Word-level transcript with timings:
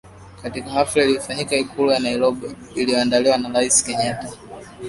katika 0.41 0.69
hafla 0.69 1.03
iliyofanyika 1.03 1.55
Ikulu 1.55 1.91
ya 1.91 1.99
Nairobi 1.99 2.55
iliyoandaliwa 2.75 3.37
na 3.37 3.49
Rais 3.49 3.83
Kenyatta 3.83 4.29